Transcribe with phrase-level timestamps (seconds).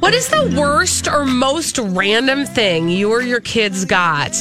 [0.00, 4.34] What is the worst or most random thing you or your kids got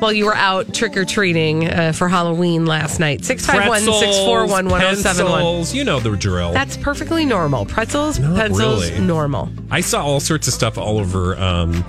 [0.00, 3.24] while you were out trick or treating uh, for Halloween last night?
[3.24, 5.74] 651 641 1071.
[5.76, 6.52] You know the drill.
[6.52, 7.64] That's perfectly normal.
[7.64, 9.04] Pretzels, Not pencils, really.
[9.04, 9.48] normal.
[9.70, 11.84] I saw all sorts of stuff all over um,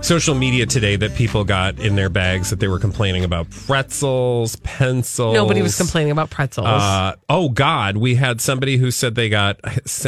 [0.00, 4.56] social media today that people got in their bags that they were complaining about pretzels,
[4.56, 5.34] pencils.
[5.34, 6.66] Nobody was complaining about pretzels.
[6.68, 9.58] Uh, oh God, we had somebody who said they got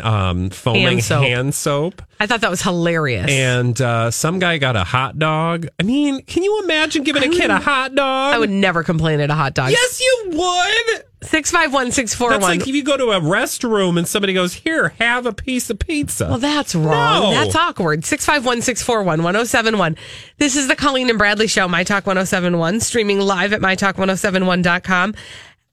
[0.03, 1.23] um, foaming Hand soap.
[1.25, 2.03] hand soap.
[2.23, 3.29] I thought that was hilarious.
[3.29, 5.67] And uh, some guy got a hot dog.
[5.81, 8.33] I mean, can you imagine giving a kid a hot dog?
[8.33, 9.73] I would never complain at a hot dog.
[9.73, 11.05] Yes, you would.
[11.23, 12.41] 651 That's 641.
[12.43, 15.81] like if you go to a restroom and somebody goes, "Here, have a piece of
[15.81, 17.23] pizza." Well, that's wrong.
[17.23, 17.31] No.
[17.33, 18.05] That's awkward.
[18.05, 19.97] 651 641 1071.
[20.39, 25.15] This is the Colleen and Bradley Show, My Talk 1071, streaming live at MyTalk1071.com.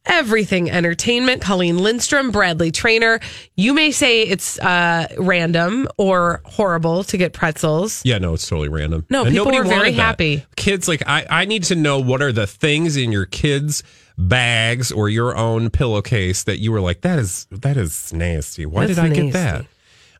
[0.06, 1.42] Everything entertainment.
[1.42, 3.20] Colleen Lindstrom, Bradley Traynor.
[3.56, 8.02] You may say it's uh, random or horrible to get pretzels.
[8.06, 9.06] Yeah, no, it's totally random.
[9.10, 10.02] No, And people were very that.
[10.02, 10.46] happy.
[10.56, 13.84] Kids, like, I, I need to know what are the things in your kids'
[14.18, 18.66] bags or your own pillowcase that you were like, that is that is nasty.
[18.66, 19.66] Why That's did I get that?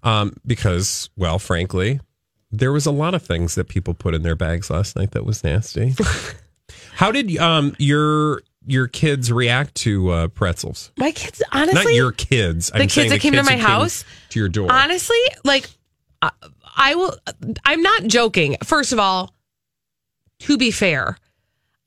[0.04, 2.00] Um, because, well, frankly,
[2.52, 5.26] there was a lot of things that people put in their bags last night that
[5.26, 5.96] was nasty.
[6.94, 10.92] How did um your your kids react to uh, pretzels?
[10.98, 12.70] My kids, honestly, Not your kids.
[12.72, 14.04] The kids that came to my house?
[14.30, 14.72] to your door.
[14.72, 15.70] Honestly, like
[16.22, 16.32] I,
[16.76, 17.16] I will.
[17.66, 18.58] I'm not joking.
[18.64, 19.34] First of all,
[20.40, 21.18] to be fair,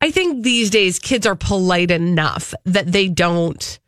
[0.00, 3.78] I think these days kids are polite enough that they don't.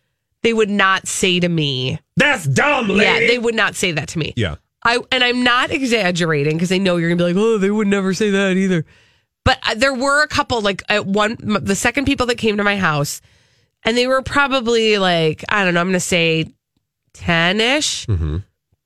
[0.43, 3.03] They would not say to me, That's dumb, lady.
[3.03, 4.35] "Yeah." They would not say that to me.
[4.37, 4.57] yeah.
[4.87, 7.89] I and I'm not exaggerating because I know you're gonna be like, "Oh, they would
[7.89, 8.85] never say that either."
[9.45, 12.65] But uh, there were a couple, like at one, the second people that came to
[12.65, 13.21] my house,
[13.85, 16.53] and they were probably like, I don't know, I'm gonna say
[17.13, 18.07] ten ish,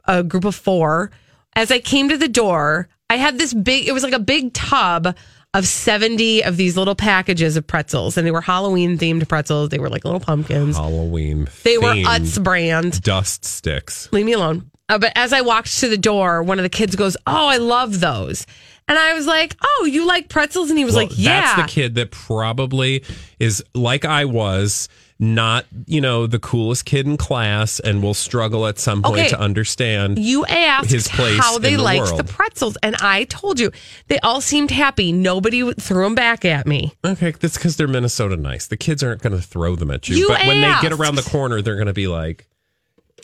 [0.07, 1.11] a group of four.
[1.55, 3.89] As I came to the door, I had this big.
[3.89, 5.17] It was like a big tub
[5.55, 9.71] of 70 of these little packages of pretzels, and they were Halloween themed pretzels.
[9.71, 10.77] They were like little pumpkins.
[10.77, 11.49] Halloween.
[11.65, 14.13] They were Utz brand dust sticks.
[14.13, 14.71] leave me alone.
[14.91, 17.57] Uh, but as I walked to the door, one of the kids goes, "Oh, I
[17.57, 18.47] love those,"
[18.89, 21.63] and I was like, "Oh, you like pretzels?" And he was Well, like, "Yeah." That's
[21.63, 23.05] the kid that probably
[23.39, 24.89] is like I was,
[25.21, 29.29] not, you know, the coolest kid in class and will struggle at some point Okay.
[29.31, 30.19] to understand.
[30.19, 32.19] You asked his place how they the liked world.
[32.21, 33.73] the pretzels, and I told you
[34.07, 35.11] they all seemed happy.
[35.13, 36.93] Nobody threw them back at me.
[37.05, 38.67] Okay, that's because they're Minnesota nice.
[38.69, 40.17] The kids aren't going to throw them at you.
[40.17, 42.47] You but when they get around the corner, they're going to be like,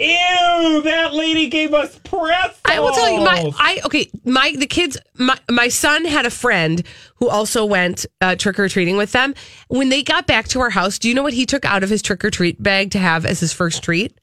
[0.01, 2.61] Ew, that lady gave us pretzels.
[2.65, 6.31] I will tell you, my I okay, my the kids, my my son had a
[6.31, 6.83] friend
[7.17, 9.35] who also went uh, trick or treating with them.
[9.69, 11.91] When they got back to our house, do you know what he took out of
[11.91, 14.19] his trick or treat bag to have as his first treat?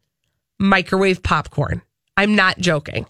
[0.59, 1.81] Microwave popcorn.
[2.17, 3.05] I'm not joking.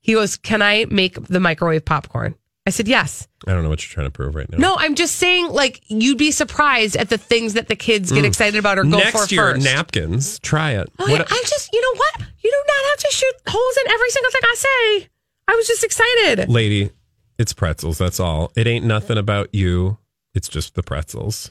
[0.00, 2.36] He goes, "Can I make the microwave popcorn?"
[2.70, 4.58] I said, "Yes." I don't know what you're trying to prove right now.
[4.58, 8.24] No, I'm just saying, like you'd be surprised at the things that the kids get
[8.24, 9.04] excited about or go Mm.
[9.04, 9.64] Next for year, first.
[9.64, 10.38] napkins.
[10.40, 10.88] Try it.
[10.98, 12.28] Oh, What- I just, you know what?
[12.42, 15.08] You do not have to shoot holes in every single thing I say.
[15.48, 16.48] I was just excited.
[16.48, 16.90] lady,
[17.38, 17.98] it's pretzels.
[17.98, 18.52] That's all.
[18.56, 19.98] It ain't nothing about you.
[20.34, 21.50] It's just the pretzels.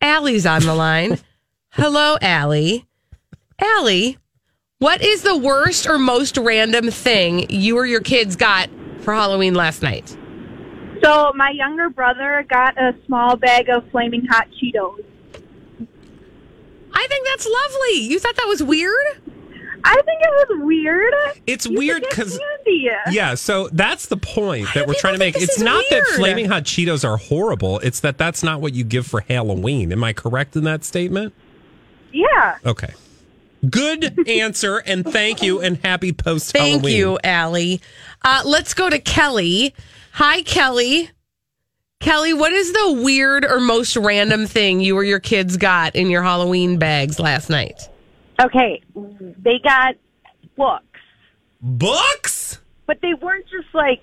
[0.00, 1.18] Allie's on the line.
[1.70, 2.86] Hello, Allie.
[3.60, 4.18] Allie,
[4.80, 8.68] what is the worst or most random thing you or your kids got
[9.04, 10.16] for Halloween last night?
[11.02, 15.04] So my younger brother got a small bag of flaming hot Cheetos.
[16.92, 18.06] I think that's lovely.
[18.06, 18.94] You thought that was weird?
[19.86, 21.12] I think it was weird.
[21.46, 22.88] It's You weird should get 'cause- candy.
[23.10, 25.36] Yeah, so that's the point that we're trying to make.
[25.36, 27.80] It's is not that flaming hot Cheetos are horrible.
[27.80, 29.92] It's that that's not what you give for Halloween.
[29.92, 31.34] Am I correct in that statement?
[32.12, 32.56] Yeah.
[32.64, 32.94] Okay.
[33.70, 36.80] Good answer, and thank you, and happy post Halloween.
[36.82, 37.80] Thank you, Allie.
[38.22, 39.74] Uh, let's go to Kelly.
[40.12, 41.10] Hi, Kelly.
[42.00, 46.10] Kelly, what is the weird or most random thing you or your kids got in
[46.10, 47.88] your Halloween bags last night?
[48.42, 49.94] Okay, they got
[50.56, 51.00] books,
[51.60, 52.58] Books?
[52.86, 54.02] but they weren't just like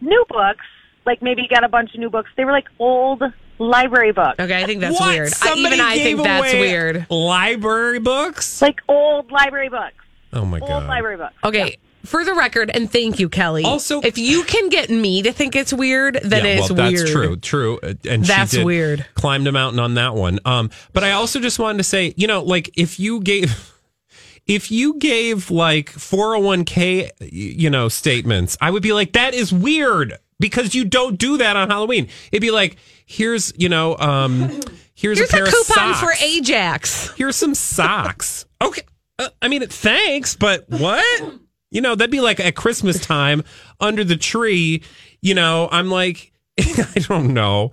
[0.00, 0.64] new books.
[1.04, 2.30] Like maybe you got a bunch of new books.
[2.36, 3.22] They were like old
[3.58, 5.14] library books, Okay, I think that's What?
[5.14, 5.28] weird.
[5.28, 7.06] I, Somebody even I gave think that's away weird.
[7.10, 8.60] Library books?
[8.62, 9.94] like old library books,
[10.32, 10.70] Oh my god.
[10.70, 10.88] old god.
[10.88, 11.34] library books.
[11.44, 11.76] Okay.
[12.04, 13.64] For the record, and thank you, Kelly.
[13.64, 17.00] Also- if you can get me to think it's weird, then yeah, it's well, weird.
[17.00, 17.36] that's true.
[17.36, 17.78] True.
[17.82, 19.06] Uh, And That's she did weird.
[19.14, 20.38] Climbed a mountain on that one.
[20.44, 23.72] Um, but I also just wanted to say, you know, like if you gave
[24.46, 30.16] if you gave like 401k, you know, statements, I would be like, that is weird
[30.38, 32.08] because you don't do that on Halloween.
[32.30, 34.60] It'd be like, here's, you know, um,
[34.94, 36.12] here's, Here's a a, coupon for.
[36.22, 37.12] Ajax.
[37.16, 38.46] Here's some socks.
[38.62, 38.82] okay.
[39.18, 41.34] Uh, I mean, thanks, but what?
[41.70, 43.42] You know, that'd be like at Christmas time
[43.80, 44.82] under the tree.
[45.22, 47.72] You know, I'm like, I don't know,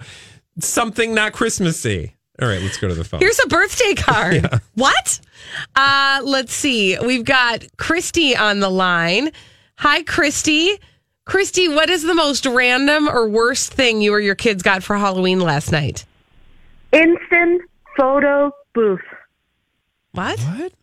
[0.59, 2.15] something not Christmassy.
[2.41, 3.19] All right, let's go to the phone.
[3.19, 4.49] Here's a birthday card.
[4.73, 5.19] What?
[5.75, 6.97] Uh, let's see.
[6.99, 9.31] We've got Christy on the line.
[9.77, 10.79] Hi, Christy.
[11.25, 14.97] Christy, what is the most random or worst thing you or your kids got for
[14.97, 16.05] Halloween last night?
[16.91, 17.61] Instant
[17.97, 18.99] photo booth.
[20.11, 20.39] What?
[20.39, 20.73] what?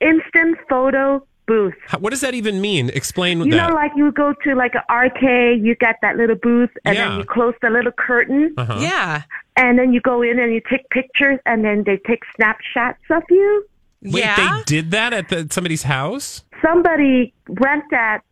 [0.00, 1.74] Instant photo booth.
[1.86, 2.88] How, what does that even mean?
[2.90, 3.68] Explain You that.
[3.68, 7.08] know, like you go to like an arcade, you get that little booth, and Yeah.
[7.10, 8.78] then you close the little curtain, uh-huh.
[8.80, 9.22] Yeah.
[9.56, 13.22] and then you go in and you take pictures, and then they take snapshots of
[13.30, 13.66] you.
[14.02, 14.56] Wait, yeah.
[14.56, 16.42] they did that at the, somebody's house?
[16.62, 18.22] Somebody rent that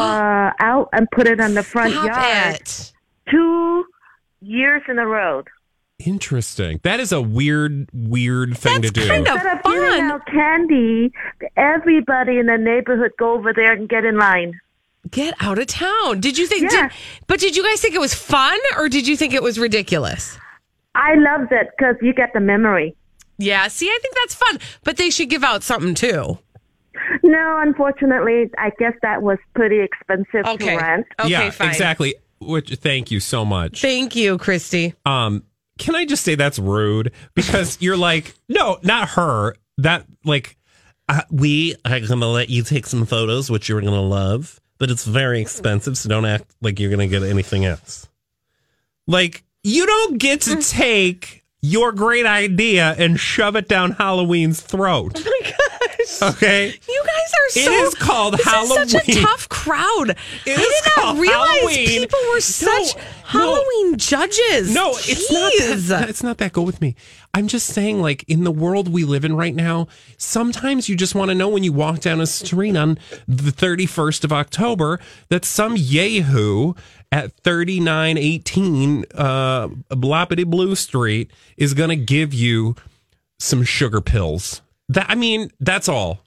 [0.00, 2.92] uh, out and put it on the front Stop yard it.
[3.30, 3.84] two
[4.40, 5.42] years in a row.
[6.00, 6.80] Interesting.
[6.82, 9.06] That is a weird, weird thing That's to do.
[9.08, 10.00] kind of Instead of giving fun.
[10.10, 11.12] out candy,
[11.56, 14.60] everybody in the neighborhood go over there and get in line.
[15.10, 16.20] Get out of town.
[16.20, 16.70] Did you think?
[16.72, 16.88] Yeah.
[16.88, 16.90] Did,
[17.26, 20.36] but did you guys think it was fun or did you think it was ridiculous?
[20.94, 22.96] I loved it because you get the memory.
[23.38, 23.68] Yeah.
[23.68, 26.38] See, I think that's fun, but they should give out something too.
[27.22, 30.76] No, unfortunately, I guess that was pretty expensive Okay.
[30.76, 31.06] to rent.
[31.20, 31.30] Okay.
[31.30, 31.68] yeah, fine.
[31.68, 32.14] exactly.
[32.40, 33.80] Which, thank you so much.
[33.80, 34.94] Thank you, Christy.
[35.06, 35.44] Um,
[35.78, 39.54] can I just say that's rude because you're like, no, not her.
[39.78, 40.56] That like,
[41.08, 45.04] uh, we are gonna let you take some photos, which you're gonna love, but it's
[45.04, 48.08] very expensive, so don't act like you're gonna get anything else.
[49.06, 50.70] Like, you don't get to Mm.
[50.70, 55.14] take your great idea and shove it down Halloween's throat.
[56.22, 56.66] Okay.
[56.88, 57.72] You guys are It so.
[57.86, 60.10] is called this Is such a tough crowd.
[60.10, 61.86] It I is did not realize Halloween.
[62.00, 63.02] people were such no.
[63.24, 64.72] Halloween judges.
[64.74, 65.52] No, it's not
[65.98, 66.08] that.
[66.08, 66.52] It's not that.
[66.52, 66.94] Go with me.
[67.32, 69.88] I'm just saying, like in the world we live in right now,
[70.18, 74.22] sometimes you just want to know when you walk down a street on the 31st
[74.24, 75.00] of October
[75.30, 76.74] that some yahoo
[77.10, 82.76] at 3918 uh, Bloppity Blue Street is going to give you
[83.38, 84.62] some sugar pills.
[84.88, 86.20] That I mean, that's all.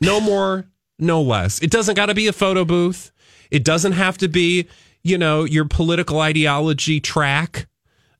[0.00, 0.66] No more,
[0.98, 1.60] no less.
[1.60, 3.12] It doesn't got to be a photo booth.
[3.50, 4.68] It doesn't have to be,
[5.02, 7.66] you know, your political ideology track.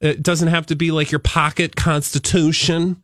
[0.00, 3.02] It doesn't have to be like your pocket constitution.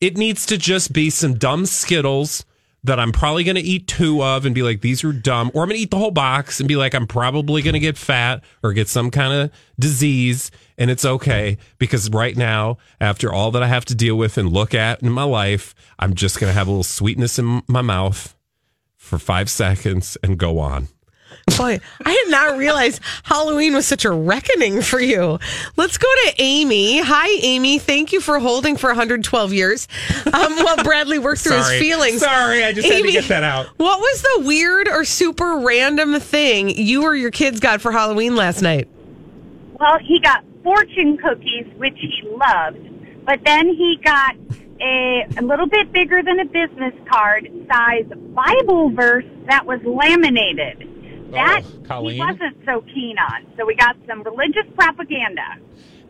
[0.00, 2.44] It needs to just be some dumb Skittles
[2.84, 5.50] that I'm probably going to eat two of and be like, these are dumb.
[5.54, 7.80] Or I'm going to eat the whole box and be like, I'm probably going to
[7.80, 10.50] get fat or get some kind of disease.
[10.76, 14.52] And it's okay because right now, after all that I have to deal with and
[14.52, 17.82] look at in my life, I'm just going to have a little sweetness in my
[17.82, 18.36] mouth
[18.96, 20.88] for five seconds and go on.
[21.58, 25.38] Boy, I did not realize Halloween was such a reckoning for you.
[25.76, 27.00] Let's go to Amy.
[27.00, 27.78] Hi, Amy.
[27.78, 29.86] Thank you for holding for 112 years.
[30.32, 32.20] Um, while Bradley worked through his feelings.
[32.20, 33.66] Sorry, I just had to get that out.
[33.76, 38.36] What was the weird or super random thing you or your kids got for Halloween
[38.36, 38.88] last night?
[39.78, 44.34] Well, he got fortune cookies, which he loved, but then he got
[44.80, 50.93] a, a little bit bigger than a business card size Bible verse that was laminated.
[51.30, 52.18] That he Colleen?
[52.18, 53.46] wasn't so keen on.
[53.56, 55.42] So we got some religious propaganda.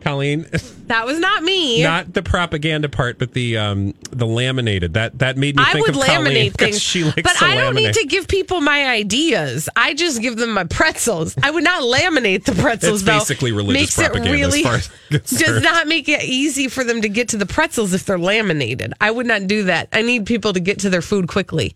[0.01, 0.45] Colleen,
[0.85, 1.81] That was not me.
[1.81, 4.93] not the propaganda part, but the um the laminated.
[4.93, 7.35] That that made me I think would of Colleen laminate because things, She likes but
[7.37, 7.75] to I don't laminate.
[7.87, 9.67] need to give people my ideas.
[9.75, 11.35] I just give them my pretzels.
[11.41, 13.03] I would not laminate the pretzels.
[13.03, 13.19] That's though.
[13.33, 14.89] basically religious Makes it propaganda as really far as
[15.39, 18.93] does not make it easy for them to get to the pretzels if they're laminated.
[19.01, 19.89] I would not do that.
[19.91, 21.73] I need people to get to their food quickly.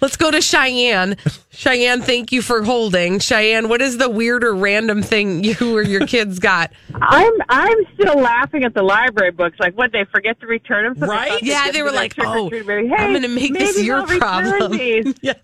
[0.00, 1.16] Let's go to Cheyenne.
[1.50, 3.18] Cheyenne, thank you for holding.
[3.18, 6.70] Cheyenne, what is the weird or random thing you or your kids got?
[6.94, 9.58] I'm I'm still laughing at the library books.
[9.58, 10.98] Like, what they forget to return them?
[10.98, 11.30] So Right?
[11.30, 12.66] thought they'd Yeah, they were like, trick or "Oh, treat.
[12.66, 15.38] Maybe, I'm gonna make this your they'll problem." these." Yes.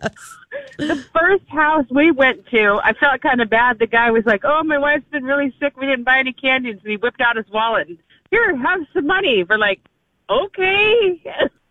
[0.77, 3.79] the first house we went to, I felt kind of bad.
[3.79, 5.77] The guy was like, "Oh, my wife's been really sick.
[5.79, 7.99] We didn't buy any candies." And he whipped out his wallet and
[8.33, 9.45] here, have some money.
[9.49, 9.81] We're like,
[10.29, 11.23] okay.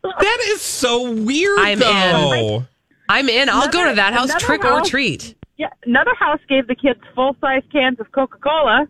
[0.03, 2.67] That is so weird, I'm in.
[3.11, 3.17] Though.
[3.17, 3.49] I'm in.
[3.49, 5.35] I'll go to that house, Another trick or treat.
[5.57, 8.87] yeah, another house gave the kids full size cans of Coca Cola.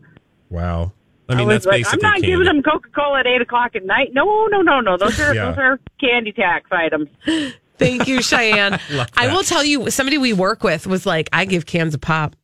[0.50, 0.92] Wow.
[1.30, 2.28] I mean, was that's like, I'm not candy.
[2.28, 4.10] giving them Coca Cola at eight o'clock at night.
[4.14, 4.98] No, no, no, no.
[4.98, 5.46] Those are Yeah.
[5.52, 7.08] those are candy tax items.
[7.78, 8.80] Thank you, Cheyenne.
[8.92, 12.02] Love I will tell you, somebody we work with was like, I give cans of
[12.02, 12.36] pop.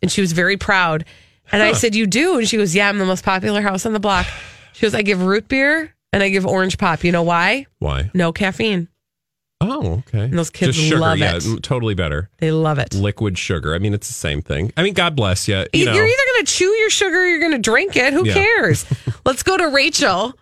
[0.00, 1.04] And she was very proud.
[1.52, 2.38] And I said, You do?
[2.38, 4.26] And she goes, Yeah, I'm the most popular house on the block.
[4.72, 7.02] She goes, I give root beer and I give orange pop.
[7.02, 7.66] You know why?
[7.80, 8.10] Why?
[8.14, 8.88] No caffeine.
[9.62, 10.20] Oh, okay.
[10.24, 11.62] And those kids Just sugar, love yeah, it.
[11.62, 12.30] totally better.
[12.38, 12.94] They love it.
[12.94, 13.74] Liquid sugar.
[13.74, 14.72] I mean, it's the same thing.
[14.76, 15.66] I mean, God bless you.
[15.74, 18.12] You know, You're either going to chew your sugar or you're going to drink it.
[18.14, 18.32] Who Yeah.
[18.34, 18.86] cares?
[19.26, 20.32] Let's go to Rachel.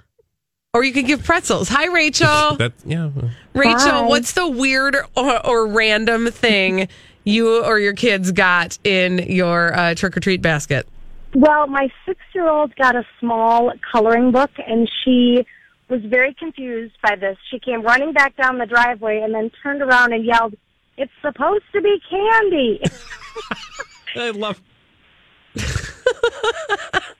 [0.72, 1.68] Or you could give pretzels.
[1.68, 2.56] Hi, Rachel.
[2.58, 3.10] that yeah.
[3.54, 4.02] Rachel, Hi.
[4.06, 6.88] what's the weird or, or random thing
[7.24, 10.86] you or your kids got in your uh, trick or treat basket?
[11.34, 15.44] Well, my six year old got a small coloring book and she
[15.88, 17.36] was very confused by this.
[17.50, 20.54] She came running back down the driveway and then turned around and yelled,
[20.96, 22.80] It's supposed to be candy.
[24.16, 24.60] I love.
[25.56, 25.62] so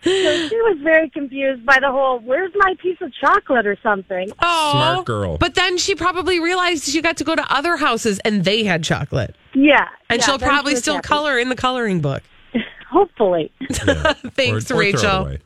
[0.02, 4.30] she was very confused by the whole, Where's my piece of chocolate or something?
[4.42, 5.38] Oh, Smart girl.
[5.38, 8.84] But then she probably realized she got to go to other houses and they had
[8.84, 9.34] chocolate.
[9.54, 9.88] Yeah.
[10.08, 11.08] And yeah, she'll probably she still happy.
[11.08, 12.22] color in the coloring book.
[12.90, 13.50] Hopefully.
[13.60, 14.12] Yeah.
[14.34, 15.36] Thanks, Or- or Rachel.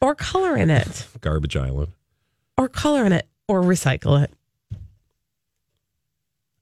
[0.00, 1.06] Or color in it.
[1.20, 1.88] Garbage island.
[2.58, 3.26] Or color in it.
[3.48, 4.32] Or recycle it.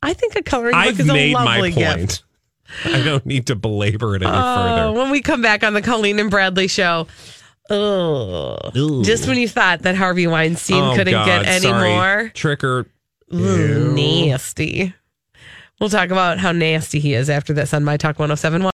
[0.03, 1.97] I think a coloring book I've is a made my lovely point.
[1.99, 2.25] gift.
[2.85, 4.93] I don't need to belabor it any Oh, further.
[4.99, 7.07] when we come back on the Colleen and Bradley show.
[7.71, 9.05] Ugh.
[9.05, 11.91] Just when you thought that Harvey Weinstein Oh, couldn't God, get any sorry.
[11.91, 12.31] more.
[12.35, 12.87] Trick or
[13.31, 14.93] nasty.
[15.81, 18.71] We'll talk about how nasty he is after this on My Talk 1071.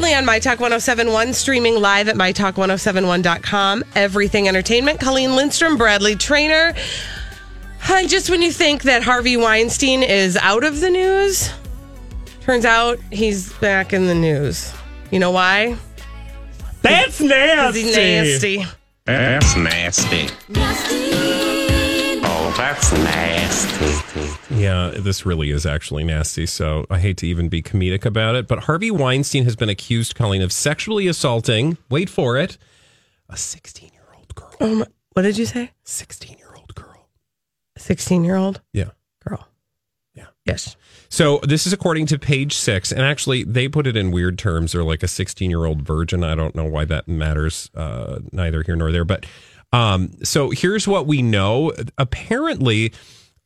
[0.00, 3.84] Colleen Bradley on My Talk 1071, streaming live at MyTalk1071.com.
[3.94, 4.98] Everything Entertainment.
[4.98, 6.72] Colleen Lindstrom, Bradley Traynor.
[7.90, 11.52] And just when you think that Harvey Weinstein is out of the news,
[12.40, 14.72] turns out he's back in the news.
[15.10, 15.76] You know why?
[16.80, 17.82] That's nasty.
[17.82, 18.66] he's nasty.
[19.04, 20.28] That's nasty.
[20.54, 21.39] Oh,
[22.60, 24.54] that's nasty.
[24.54, 26.44] Yeah, this really is actually nasty.
[26.44, 30.14] So I hate to even be comedic about it, but Harvey Weinstein has been accused,
[30.14, 31.78] Colleen, of sexually assaulting.
[31.88, 32.58] Wait for it,
[33.30, 34.54] a 16 year old girl.
[34.60, 35.70] Oh what did you say?
[35.84, 37.08] 16 year old girl.
[37.78, 38.90] 16 year old Yeah.
[39.26, 39.48] girl.
[40.14, 40.26] Yeah.
[40.44, 40.76] Yes.
[41.08, 44.72] So this is according to page six, and actually they put it in weird terms.
[44.72, 46.22] They're like a 16 year old virgin.
[46.22, 49.06] I don't know why that matters, uh, neither here nor there.
[49.06, 49.24] But
[49.72, 51.72] um, so here's what we know.
[51.98, 52.92] Apparently,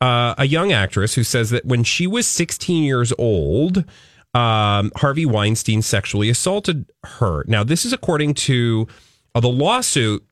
[0.00, 3.84] uh, a young actress who says that when she was 16 years old,
[4.34, 7.44] um, Harvey Weinstein sexually assaulted her.
[7.46, 8.88] Now, this is according to
[9.34, 10.26] uh, the lawsuit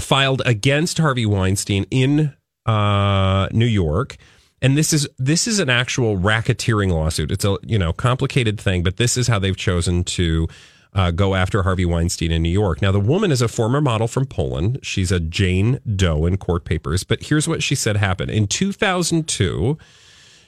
[0.00, 2.34] filed against Harvey Weinstein in
[2.66, 4.16] uh, New York.
[4.60, 7.30] And this is this is an actual racketeering lawsuit.
[7.30, 10.48] It's a you know complicated thing, but this is how they've chosen to
[10.94, 12.80] uh, go after Harvey Weinstein in New York.
[12.80, 14.78] Now, the woman is a former model from Poland.
[14.82, 17.02] She's a Jane Doe in court papers.
[17.04, 19.76] But here's what she said happened in 2002.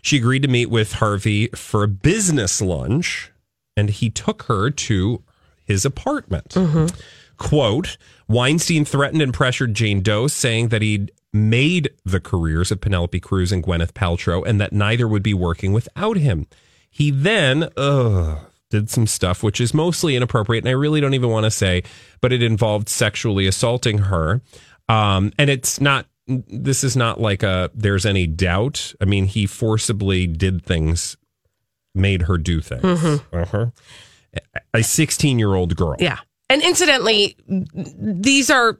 [0.03, 3.33] She agreed to meet with Harvey for a business lunch,
[3.77, 5.23] and he took her to
[5.65, 6.55] his apartment.
[7.39, 7.97] Quote
[8.29, 13.53] Weinstein threatened and pressured Jane Doe, saying that he'd made the careers of Penelope Cruz
[13.53, 16.47] and Gwyneth Paltrow and that neither would be working without him.
[16.89, 21.31] He then ugh, did some stuff which is mostly inappropriate, and I really don't even
[21.31, 21.83] want to say,
[22.21, 24.43] but it involved sexually assaulting her.
[24.89, 28.95] Um, and it's not, this is not like a, there's any doubt.
[29.01, 31.17] I mean, he forcibly did things,
[31.95, 32.85] made her do things.
[33.33, 33.67] Uh-huh.
[34.75, 35.97] A 16 year old girl.
[35.99, 36.19] Yeah.
[36.49, 38.79] And incidentally, these are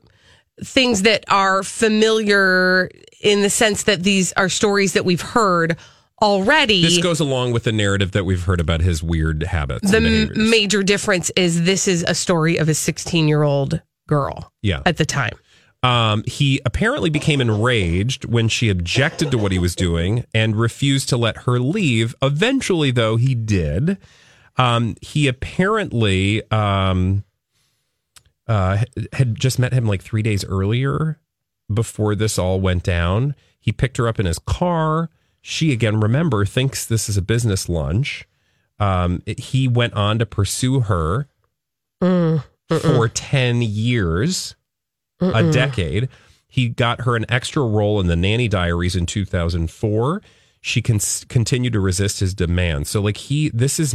[0.63, 2.91] things that are familiar
[3.21, 5.77] in the sense that these are stories that we've heard
[6.23, 6.83] already.
[6.83, 9.91] This goes along with the narrative that we've heard about his weird habits.
[9.91, 14.53] the m- major difference is this is a story of a 16 year old girl
[14.63, 14.83] yeah.
[14.87, 15.35] at the time.
[15.83, 21.09] Um, he apparently became enraged when she objected to what he was doing and refused
[21.11, 22.15] to let her leave.
[22.23, 23.99] Eventually, though, he did.
[24.57, 27.25] Um, he apparently um,
[28.49, 28.83] uh,
[29.13, 31.21] had just met him like three days earlier
[31.73, 33.35] before this all went down.
[33.61, 35.11] He picked her up in his car.
[35.49, 38.27] She again, remember, thinks this is a business lunch.
[38.81, 41.29] Um, it- he went on to pursue her
[42.69, 44.57] for 10 years,
[45.21, 46.09] a decade.
[46.49, 50.21] He got her an extra role in the Nanny Diaries in 2004.
[50.61, 50.99] She can
[51.29, 52.91] continued to resist his demands.
[52.91, 53.95] So, like, he, this is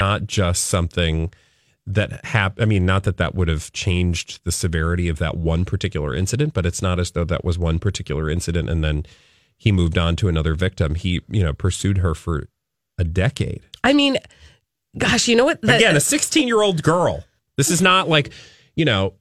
[0.00, 1.32] Not just something
[1.86, 2.62] that happened.
[2.62, 6.54] I mean, not that that would have changed the severity of that one particular incident,
[6.54, 9.04] but it's not as though that was one particular incident and then
[9.56, 10.94] he moved on to another victim.
[10.94, 12.48] He, you know, pursued her for
[12.98, 13.62] a decade.
[13.82, 14.18] I mean,
[14.98, 15.62] gosh, you know what?
[15.62, 17.24] Again, a 16 year old girl.
[17.56, 18.32] This is not like,
[18.74, 19.14] you know,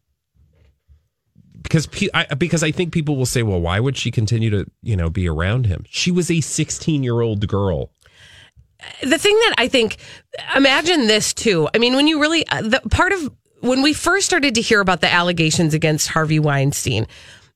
[1.61, 4.65] because pe- I, because I think people will say, well, why would she continue to,
[4.81, 5.85] you know, be around him?
[5.89, 7.91] She was a 16 year old girl.
[9.01, 9.97] The thing that I think,
[10.55, 11.69] imagine this too.
[11.73, 14.81] I mean, when you really, uh, the part of when we first started to hear
[14.81, 17.07] about the allegations against Harvey Weinstein,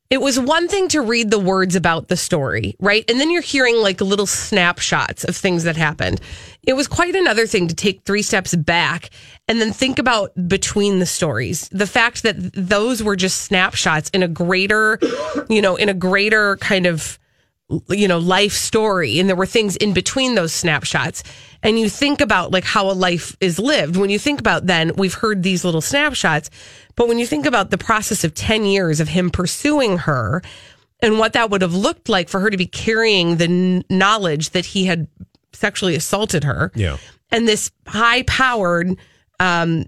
[0.10, 3.04] it was one thing to read the words about the story, right?
[3.10, 6.22] And then you're hearing like little snapshots of things that happened.
[6.64, 9.10] It was quite another thing to take three steps back
[9.50, 11.68] and then think about between the stories.
[11.70, 14.98] The fact that those were just snapshots in a greater,
[15.50, 17.20] you know, in a greater kind of
[17.90, 21.22] you know life story and there were things in between those snapshots
[21.62, 24.92] and you think about like how a life is lived when you think about then
[24.96, 26.50] we've heard these little snapshots
[26.96, 30.42] but when you think about the process of 10 years of him pursuing her
[31.02, 34.52] and what that would have looked like for her to be carrying the n- knowledge
[34.52, 35.08] that he had
[35.52, 36.96] sexually assaulted her Yeah.
[37.32, 38.96] and this high powered
[39.42, 39.86] um,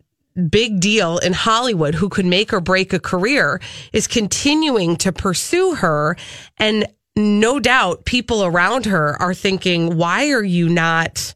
[0.50, 3.60] big deal in Hollywood who could make or break a career
[3.94, 6.16] is continuing to pursue her.
[6.58, 11.36] And no doubt people around her are thinking, why are you not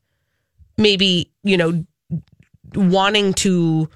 [0.78, 1.86] maybe, you know,
[2.76, 3.90] wanting to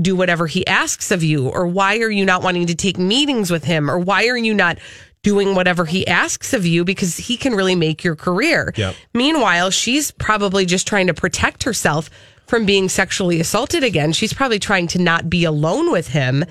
[0.00, 1.48] do whatever he asks of you?
[1.48, 3.90] Or why are you not wanting to take meetings with him?
[3.90, 4.78] Or why are you not
[5.22, 6.84] doing whatever he asks of you?
[6.84, 8.72] Because he can really make your career.
[8.76, 8.94] Yep.
[9.14, 12.10] Meanwhile, she's probably just trying to protect herself
[12.46, 14.12] from being sexually assaulted again.
[14.12, 16.44] She's probably trying to not be alone with him.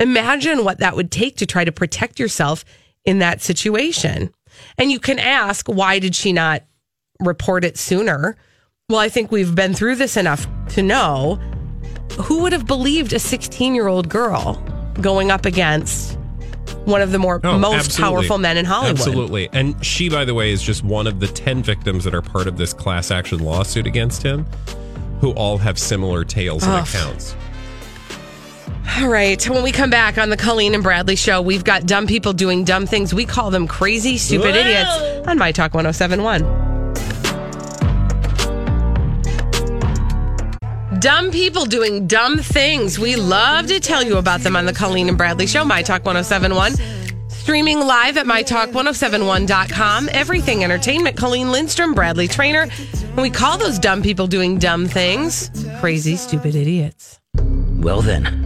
[0.00, 2.64] Imagine what that would take to try to protect yourself
[3.06, 4.30] in that situation.
[4.78, 6.62] And you can ask, why did she not
[7.20, 8.36] report it sooner?
[8.88, 11.36] Well, I think we've been through this enough to know
[12.20, 14.62] who would have believed a 16 year old girl
[15.00, 16.18] going up against
[16.84, 18.14] one of the more Oh, most absolutely.
[18.14, 18.98] powerful men in Hollywood?
[18.98, 19.48] Absolutely.
[19.52, 22.46] And she, by the way, is just one of the 10 victims that are part
[22.46, 24.46] of this class action lawsuit against him,
[25.20, 27.34] who all have similar tales and accounts.
[28.98, 29.42] All right.
[29.48, 32.64] When we come back on the Colleen and Bradley show, we've got dumb people doing
[32.64, 33.12] dumb things.
[33.12, 34.60] We call them crazy, stupid Whoa.
[34.60, 36.42] idiots on My Talk 1071.
[41.00, 42.98] Dumb people doing dumb things.
[42.98, 46.04] We love to tell you about them on the Colleen and Bradley show, My Talk
[46.04, 46.72] 1071.
[47.28, 50.08] Streaming live at mytalk1071.com.
[50.12, 51.16] Everything Entertainment.
[51.16, 52.68] Colleen Lindstrom, Bradley Traynor.
[53.02, 57.20] And we call those dumb people doing dumb things crazy, stupid idiots.
[57.34, 58.45] Well, then,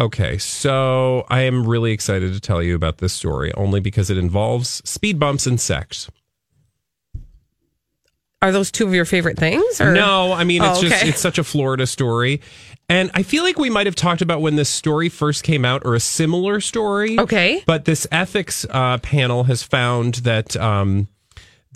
[0.00, 4.16] Okay, so I am really excited to tell you about this story only because it
[4.16, 6.10] involves speed bumps and sex.
[8.40, 9.78] Are those two of your favorite things?
[9.78, 9.92] Or?
[9.92, 12.40] No, I mean it's Oh, just it's such a Florida story.
[12.88, 15.82] And I feel like we might have talked about when this story first came out
[15.84, 17.18] or a similar story.
[17.20, 17.62] Okay.
[17.66, 21.08] But this ethics uh, panel has found that um,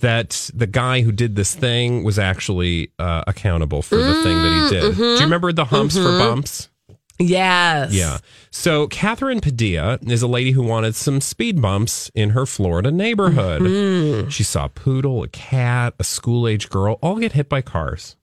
[0.00, 4.70] that the guy who did this thing was actually uh, accountable for the thing that
[4.70, 4.96] he did.
[4.96, 6.70] Do you remember the humps for bumps?
[7.18, 7.92] Yes.
[7.92, 8.18] Yeah.
[8.50, 14.32] So Catherine Padilla is a lady who wanted some speed bumps in her Florida neighborhood.
[14.32, 18.16] She saw a poodle, a cat, a school age girl all get hit by cars.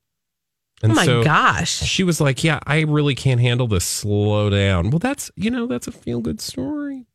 [0.84, 1.70] Oh my gosh.
[1.70, 3.86] She was like, "Yeah, I really can't handle this.
[3.86, 7.06] Slow down." Well, that's you know that's a feel good story.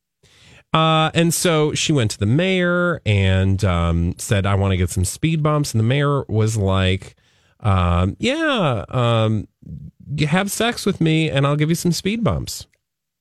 [0.73, 4.91] Uh, and so she went to the mayor and um, said, "I want to get
[4.91, 7.17] some speed bumps." And the mayor was like,
[7.61, 9.49] um, "Yeah, um,
[10.27, 12.67] have sex with me, and I'll give you some speed bumps."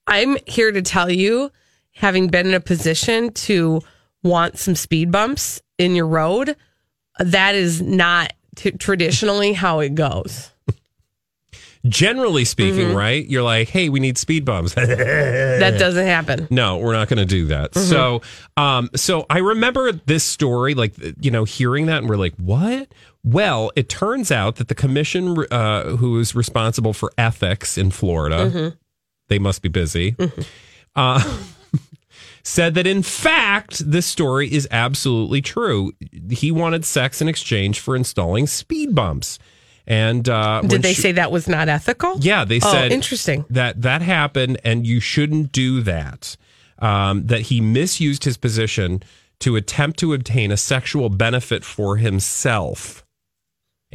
[0.08, 1.52] I'm here to tell you,
[1.94, 3.82] having been in a position to
[4.24, 6.56] want some speed bumps in your road,
[7.20, 10.52] that is not t- traditionally how it goes.
[11.88, 12.96] Generally speaking, Mhm.
[12.96, 13.30] right?
[13.30, 16.48] You're like, "Hey, we need speed bumps." That doesn't happen.
[16.50, 17.74] No, we're not going to do that.
[17.74, 17.82] Mhm.
[17.90, 18.22] So,
[18.58, 22.88] um, so I remember this story, like you know, hearing that, and we're like, "What?"
[23.26, 28.52] Well, it turns out that the commission, uh, who is responsible for ethics in Florida,
[28.54, 28.78] Mhm.
[29.30, 30.16] they must be busy.
[30.96, 31.22] Uh,
[32.44, 35.92] said that in fact, this story is absolutely true.
[36.30, 39.40] He wanted sex in exchange for installing speed bumps.
[39.88, 42.18] And uh, Did they she- say that was not ethical?
[42.20, 43.46] yeah, they Oh, said interesting.
[43.50, 46.38] that that happened, and you shouldn't do that.
[46.80, 49.02] Um, that he misused his position
[49.40, 53.05] to attempt to obtain a sexual benefit for himself,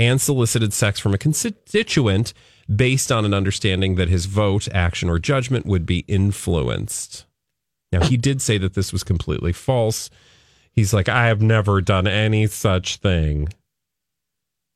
[0.00, 2.32] and solicited sex from a constituent
[2.74, 7.26] based on an understanding that his vote, action, or judgment would be influenced.
[7.92, 10.10] Now, he did say that this was completely false.
[10.72, 13.48] He's like, I have never done any such thing.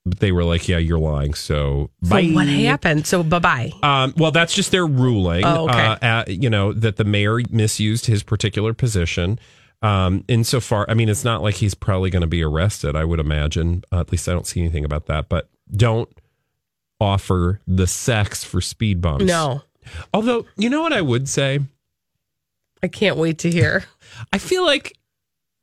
[0.07, 1.33] But they were like, Yeah, you're lying.
[1.33, 2.25] So, So bye.
[2.33, 3.07] what happened?
[3.07, 3.73] So bye bye.
[3.83, 5.45] Um, well, that's just their ruling.
[5.47, 5.97] Oh, okay.
[6.03, 9.39] uh, you know that the mayor misused his particular position.
[9.85, 12.97] Um, insofar, I mean, it's not like he's probably going to be arrested.
[12.97, 13.85] I would imagine.
[13.93, 15.29] Uh, at least I don't see anything about that.
[15.29, 16.09] But don't
[17.01, 19.27] offer the sex for speed bumps.
[19.27, 19.63] No.
[20.15, 21.61] Although, you know what I would say.
[22.83, 23.85] I can't wait to hear.
[24.33, 24.97] I feel like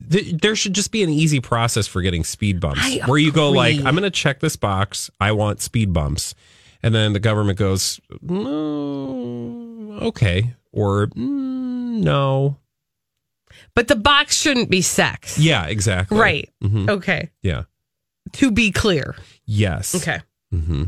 [0.08, 3.32] th- there should just be an easy process for getting speed bumps I where you
[3.32, 6.34] go like i'm going to check this box i want speed bumps
[6.82, 12.56] and then the government goes no okay or "Mm, no
[13.74, 15.38] But the box shouldn't be sex.
[15.38, 16.50] yeah exactly Right.
[16.62, 16.88] Mhm.
[16.90, 17.30] Okay.
[17.42, 17.62] yeah
[18.32, 19.14] To be clear.
[19.46, 20.20] yes Okay.
[20.50, 20.84] hmm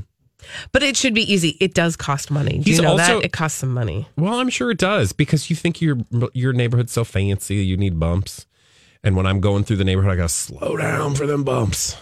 [0.72, 1.56] But it should be easy.
[1.60, 2.58] It does cost money.
[2.58, 3.24] Do He's you know also- that?
[3.24, 4.06] It costs some money.
[4.16, 5.96] well i'm sure it does because you think your
[6.34, 8.46] your neighborhood's so fancy you need bumps
[9.02, 11.96] and when i'm going through the neighborhood i gotta slow down for them bumps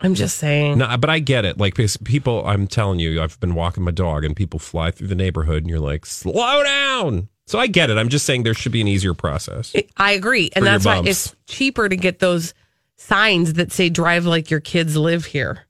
[0.00, 0.78] I'm just saying.
[0.78, 1.58] No, but I get it.
[1.58, 5.16] Like people, I'm telling you, I've been walking my dog, and people fly through the
[5.16, 7.28] neighborhood, and you're like, slow down.
[7.48, 7.96] So I get it.
[7.98, 9.74] I'm just saying there should be an easier process.
[9.96, 10.50] I agree.
[10.54, 11.10] And that's why bumps.
[11.10, 12.52] it's cheaper to get those
[12.96, 15.66] signs that say drive like your kids live here.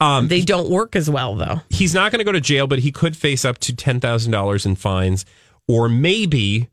[0.00, 1.60] Um, They don't work as well though.
[1.68, 4.32] he's not going to go to jail, but he could face up to ten thousand
[4.32, 5.26] dollars in fines,
[5.68, 6.68] or maybe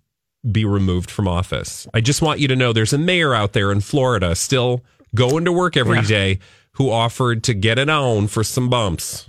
[0.49, 1.85] be removed from office.
[1.93, 4.81] I just want you to know there's a mayor out there in Florida still
[5.13, 6.35] going to work every day Yeah.
[6.73, 9.27] who offered to get it on for some bumps.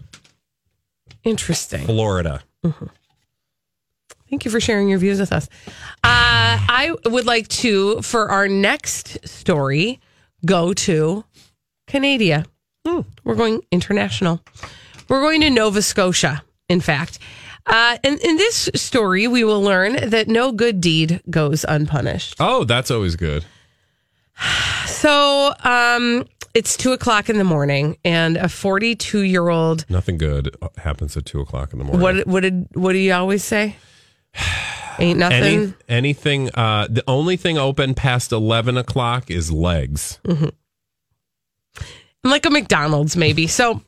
[1.24, 1.86] Interesting.
[1.86, 2.42] Florida.
[4.30, 5.48] Thank you for sharing your views with us.
[5.68, 5.70] Uh,
[6.04, 10.00] I would like to, for our next story,
[10.44, 11.24] go to
[11.86, 12.44] Canada.
[13.24, 14.40] We're going international.
[15.08, 17.18] We're going to Nova Scotia, in fact.
[17.66, 22.36] Uh, and in this story, we will learn that no good deed goes unpunished.
[22.40, 23.44] Oh, that's always good.
[24.86, 29.88] So um, it's two o'clock in the morning, and a 42 year old.
[29.88, 32.02] Nothing good happens at two o'clock in the morning.
[32.02, 33.76] What what did what do you always say?
[34.98, 35.44] Ain't nothing.
[35.44, 36.50] Any, anything.
[36.54, 40.18] Uh, the only thing open past eleven o'clock is legs.
[42.24, 43.46] like a McDonald's maybe.
[43.46, 43.82] So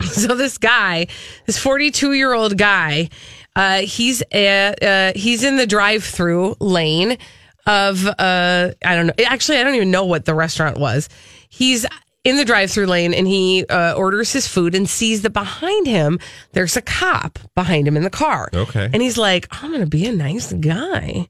[0.02, 1.08] so this guy,
[1.46, 3.10] this 42 year old guy,
[3.56, 7.18] uh, he's uh, uh, he's in the drive through lane
[7.66, 9.24] of uh, I don't know.
[9.24, 11.08] Actually, I don't even know what the restaurant was.
[11.48, 11.84] He's
[12.28, 15.86] in the drive through lane and he uh, orders his food and sees that behind
[15.86, 16.18] him
[16.52, 18.48] there's a cop behind him in the car.
[18.52, 18.88] Okay.
[18.92, 21.28] And he's like, I'm gonna be a nice guy.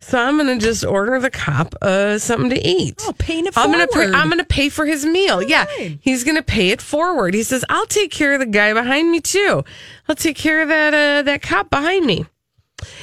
[0.00, 3.02] So I'm gonna just order the cop uh, something to eat.
[3.06, 4.06] Oh, paying it I'm gonna pay.
[4.12, 5.42] I'm gonna pay for his meal.
[5.42, 5.66] Yeah,
[6.00, 7.34] he's gonna pay it forward.
[7.34, 9.64] He says, "I'll take care of the guy behind me too.
[10.08, 12.26] I'll take care of that uh, that cop behind me."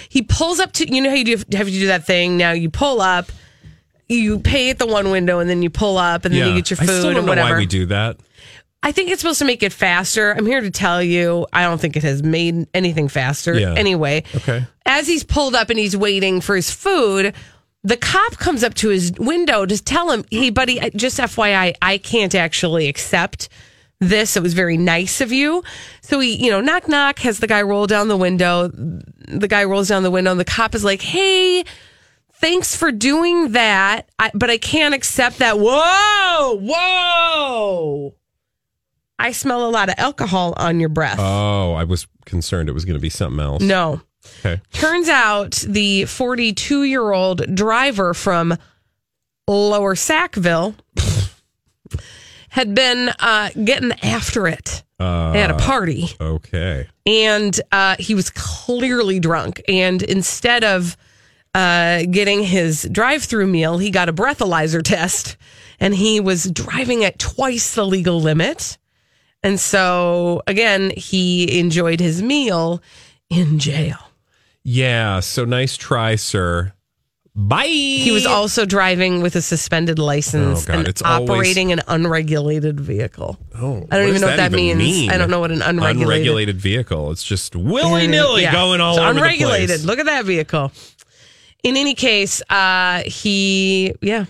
[0.08, 2.38] He pulls up to you know how you do have to do that thing.
[2.38, 3.30] Now you pull up,
[4.08, 6.70] you pay at the one window, and then you pull up, and then you get
[6.70, 7.52] your food I still don't and know whatever.
[7.54, 8.18] why we do that.
[8.84, 10.32] I think it's supposed to make it faster.
[10.32, 13.58] I'm here to tell you, I don't think it has made anything faster.
[13.58, 13.74] Yeah.
[13.74, 14.64] Anyway, Okay.
[14.86, 17.34] as he's pulled up and he's waiting for his food,
[17.84, 21.98] the cop comes up to his window to tell him, "Hey, buddy, just FYI, I
[21.98, 23.50] can't actually accept
[24.00, 24.38] this.
[24.38, 25.64] It was very nice of you."
[26.02, 28.70] So he, you know, knock knock, has the guy roll down the window.
[28.72, 31.64] The guy rolls down the window, and the cop is like, "Hey."
[32.46, 35.58] Thanks for doing that, I, but I can't accept that.
[35.58, 38.14] Whoa, whoa!
[39.18, 41.18] I smell a lot of alcohol on your breath.
[41.20, 43.64] Oh, I was concerned it was going to be something else.
[43.64, 44.02] no,
[44.42, 44.62] Okay.
[44.74, 48.56] Turns out the 42 year old driver from
[49.48, 50.76] Lower Sackville
[52.50, 56.10] had been uh, getting after it Uh, at a party.
[56.22, 56.88] Okay.
[57.08, 59.64] And uh, he was clearly drunk.
[59.68, 60.96] And instead of
[61.56, 65.38] uh, getting his drive through meal, he got a breathalyzer test
[65.80, 68.78] and he was driving at twice the legal limit.
[69.42, 72.82] And so, again, he enjoyed his meal
[73.30, 73.98] in jail.
[74.64, 75.20] Yeah.
[75.22, 76.74] So nice try, sir.
[77.38, 77.66] Bye.
[77.68, 81.82] He was also driving with a suspended license Oh, God, and it's always- operating an
[81.88, 83.38] unregulated vehicle.
[83.54, 85.00] Oh, I don't even know what that even means.
[85.02, 85.12] mean?
[85.12, 87.12] I don't know what an unregulated, unregulated vehicle.
[87.12, 88.54] It's just willy nilly Yeah.
[88.54, 89.68] going all It's over unregulated.
[89.70, 89.86] the place.
[89.86, 90.72] Look at that vehicle.
[91.66, 94.26] In any case, uh, he yeah,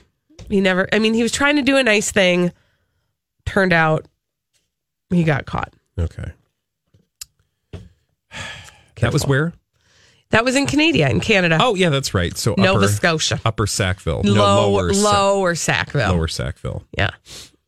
[0.50, 0.88] he never.
[0.93, 2.52] I mean, he was trying to do a nice thing.
[3.45, 4.08] Turned out
[5.10, 5.74] he got caught.
[6.00, 6.32] Okay.
[9.02, 9.54] That was where?
[10.32, 11.58] That was in Canada, in Canada.
[11.62, 12.36] Oh, yeah, that's right.
[12.38, 13.39] So Nova upper, Scotia.
[13.45, 14.24] Upper Sackville.
[14.24, 16.10] no, Low, lower, lower Sackville.
[16.13, 16.84] lower Sackville.
[16.98, 17.12] Yeah,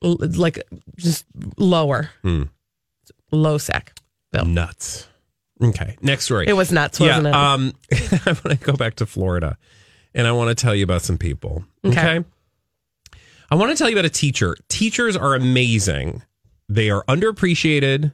[0.04, 0.64] L- like
[0.96, 1.26] just
[1.58, 2.44] lower, Hmm.
[3.32, 4.46] low Sackville.
[4.46, 5.08] Nuts.
[5.62, 5.98] Okay.
[6.02, 6.48] Next story.
[6.48, 7.34] It was nuts, wasn't it?
[7.34, 9.58] Um, I want to go back to Florida
[10.14, 11.64] and I want to tell you about some people.
[11.86, 12.18] Okay.
[12.18, 12.28] okay?
[13.50, 14.58] I want to tell you about a teacher.
[14.68, 16.24] Teachers are amazing.
[16.70, 18.12] They are underappreciated.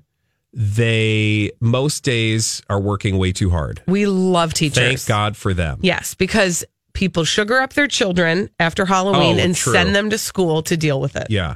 [0.53, 3.81] They most days are working way too hard.
[3.87, 4.77] We love teachers.
[5.03, 5.79] Thank God for them.
[5.81, 9.73] Yes, because people sugar up their children after Halloween Oh, and true.
[9.73, 11.27] send them to school to deal with it.
[11.31, 11.55] Yeah.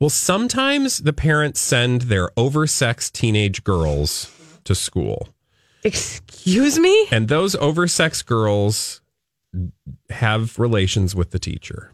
[0.00, 4.34] Well, sometimes the parents send their oversexed teenage girls
[4.70, 5.28] to school.
[5.84, 7.08] Excuse me?
[7.10, 9.00] And those oversexed girls
[10.10, 11.92] have relations with the teacher.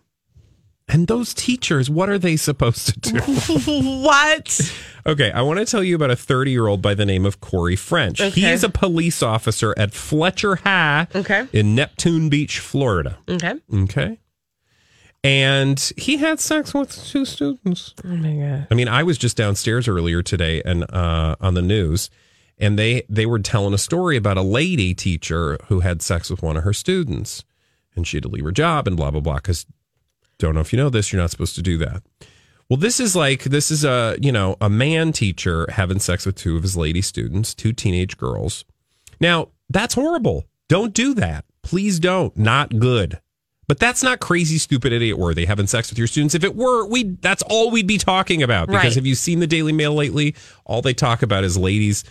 [0.89, 3.19] And those teachers, what are they supposed to do?
[4.05, 4.73] what?
[5.05, 7.41] Okay, I want to tell you about a 30 year old by the name of
[7.41, 8.21] Corey French.
[8.21, 11.49] He is a police officer at Fletcher High Okay.
[11.53, 13.19] in Neptune Beach, Florida.
[13.29, 13.55] Okay.
[13.75, 14.19] Okay.
[15.25, 17.95] And he had sex with two students.
[18.05, 18.67] Oh my god.
[18.71, 22.11] I mean, I was just downstairs earlier today and uh, on the news,
[22.59, 26.43] and they they were telling a story about a lady teacher who had sex with
[26.43, 27.45] one of her students,
[27.95, 29.37] and she had to leave her job and blah blah blah.
[29.37, 29.67] Because
[30.39, 32.03] don't know if you know this, you're not supposed to do that.
[32.69, 36.37] Well, this is like this is a you know a man teacher having sex with
[36.37, 38.65] two of his lady students, two teenage girls.
[39.21, 40.45] Now that's horrible.
[40.69, 41.45] Don't do that.
[41.63, 42.37] Please don't.
[42.37, 43.21] Not good.
[43.69, 46.37] But that's not crazy, stupid, idiot worthy having sex with your students.
[46.37, 48.69] If it were, we that's all we'd be talking about.
[48.69, 48.95] Because Right.
[48.95, 50.35] have you seen the Daily Mail lately?
[50.65, 52.05] All they talk about is ladies,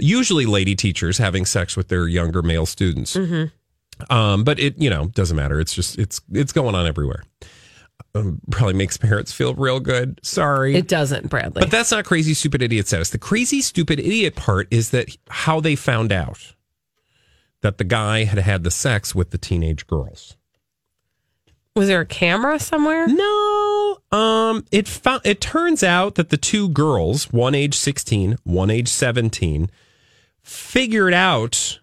[0.00, 3.16] usually lady teachers having sex with their younger male students.
[3.16, 4.12] Mm-hmm.
[4.12, 5.60] Um, but it you know doesn't matter.
[5.60, 7.22] It's just it's it's going on everywhere.
[8.14, 10.18] Um, probably makes parents feel real good.
[10.24, 11.60] Sorry, It doesn't, Bradley.
[11.60, 13.10] but that's not crazy, stupid idiot status.
[13.10, 16.54] The crazy, stupid idiot part is that how they found out
[17.60, 20.36] that the guy had had the sex with the teenage girls.
[21.76, 23.06] Was there a camera somewhere?
[23.06, 23.98] No.
[24.10, 28.88] Um, it found, it turns out that the two girls, one age 16, one age
[28.88, 29.70] 17,
[30.50, 31.78] figured out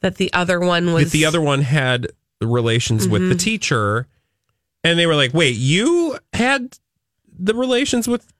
[0.00, 2.08] That the other one was that the other one had
[2.40, 3.40] relations with the Mhm.
[3.40, 4.06] teacher.
[4.84, 6.78] And they were like, wait, you had
[7.38, 8.32] the relations with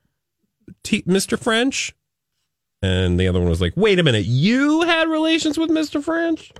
[0.84, 1.38] Mr.
[1.38, 1.92] French?
[2.80, 6.02] And the other one was like, wait a minute, you had relations with Mr.
[6.02, 6.52] French?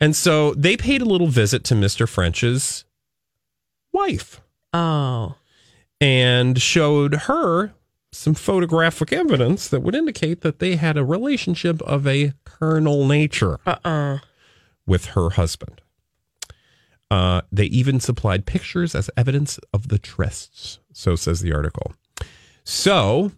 [0.00, 2.08] And so they paid a little visit to Mr.
[2.08, 2.84] French's
[3.92, 4.40] wife
[4.72, 5.36] Oh.
[6.00, 7.74] and showed her
[8.16, 13.58] some photographic evidence that would indicate that they had a relationship of a carnal nature
[13.66, 14.18] Uh-uh.
[14.86, 15.80] with her husband.
[17.10, 20.78] Uh, they even supplied pictures as evidence of the trysts.
[20.92, 21.92] So says the article.
[22.64, 23.32] So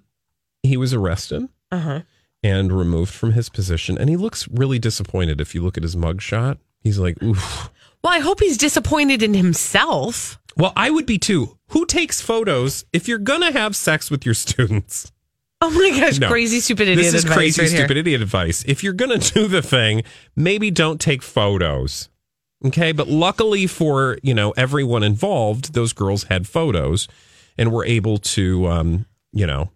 [0.63, 2.01] he was arrested Uh-huh.
[2.43, 5.41] and removed from his position, and he looks really disappointed.
[5.41, 7.71] If you look at his mugshot, he's like, "Oof."
[8.03, 10.39] Well, I hope he's disappointed in himself.
[10.57, 11.57] Well, I would be too.
[11.69, 15.13] Who takes photos if you're gonna have sex with your students?
[15.61, 16.29] Oh my gosh, No.
[16.29, 17.99] crazy stupid idiot This is advice crazy, right here.
[17.99, 18.65] idiot advice.
[18.69, 20.05] If you're going to do the thing,
[20.37, 22.09] maybe don't take photos.
[22.65, 22.93] Okay.
[22.93, 27.09] But luckily for, you know, everyone involved, those girls had photos
[27.57, 29.73] and were able to, um, you know,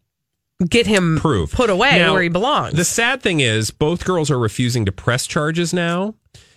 [0.69, 1.51] Get him proof.
[1.51, 2.75] put away Now, where he belongs.
[2.75, 6.15] The sad thing is, both girls are refusing to press charges now,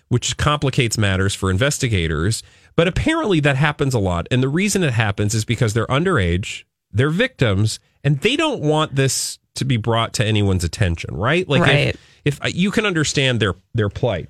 [0.09, 2.43] which complicates matters for investigators.
[2.75, 4.27] But apparently that happens a lot.
[4.31, 8.95] And the reason it happens is because they're underage, they're victims, and they don't want
[8.95, 11.47] this to be brought to anyone's attention, right?
[11.47, 11.95] Like Right.
[12.25, 14.29] if, if you can understand their their plight.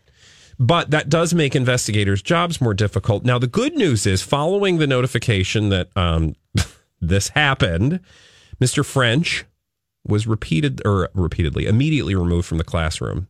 [0.58, 3.26] But that does make investigators' jobs more difficult.
[3.26, 6.36] Now, the good news is, following the notification that um,
[7.02, 8.00] this happened,
[8.62, 8.86] Mr.
[8.86, 9.44] French
[10.08, 13.28] was repeated or repeatedly immediately removed from the classroom.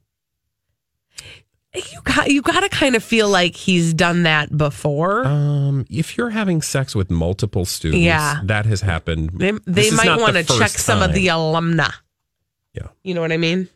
[1.75, 5.25] You got you got to kind of feel like he's done that before.
[5.25, 8.39] Um, if you're having sex with multiple students, Yeah.
[8.45, 9.31] that has happened.
[9.33, 11.38] they they might want to check first some of the time.
[11.39, 11.93] alumna.
[12.73, 12.88] Yeah.
[13.03, 13.67] You know what I mean?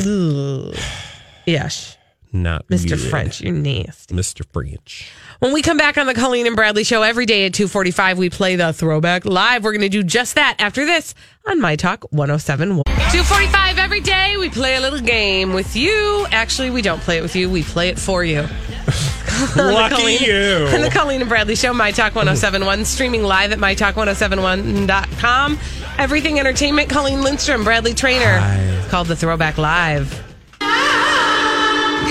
[0.00, 0.74] Ugh.
[1.46, 1.96] Yes.
[2.32, 2.90] Not Mr.
[2.90, 3.00] good.
[3.00, 4.14] French, you're nasty.
[4.14, 4.44] Mr.
[4.52, 5.10] French.
[5.40, 8.30] When we come back on the Colleen and Bradley show every day at 2:45, we
[8.30, 9.64] play the throwback live.
[9.64, 11.12] We're going to do just that after this
[11.46, 12.84] on My Talk 1071.
[12.86, 16.24] 2:45 every day, we play a little game with you.
[16.30, 17.50] Actually, we don't play it with you.
[17.50, 18.42] We play it for you.
[19.56, 20.68] Lucky Colleen- you.
[20.74, 25.58] On the Colleen and Bradley Show, My Talk 1071, streaming live at MyTalk1071.com.
[25.98, 28.38] Everything Entertainment, Colleen Lindstrom, Bradley Traynor.
[28.78, 30.29] It's called the Throwback Live.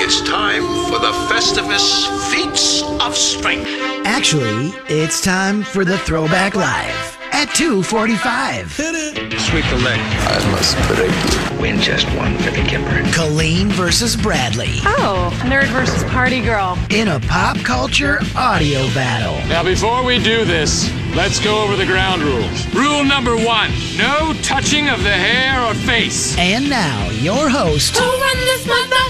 [0.02, 3.68] It's time for the Festivus Feats of Strength.
[4.06, 8.72] Actually, it's time for the Throwback Live at 245.
[8.72, 10.00] Sweep the leg.
[10.00, 13.14] I must predict you win just one for the Gipper.
[13.14, 16.78] Colleen versus Bradley Oh, nerd versus party girl.
[16.90, 19.36] in a pop culture audio battle.
[19.50, 22.74] Now, before we do this, let's go over the ground rules.
[22.74, 26.38] Rule number one no touching of the hair or face.
[26.38, 27.96] And now, your host,